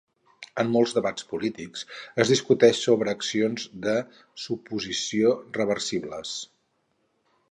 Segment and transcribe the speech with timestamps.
[0.61, 1.83] En molts debats polítics,
[2.23, 3.95] es discuteix sobre accions de
[4.47, 6.35] suposició reversibles.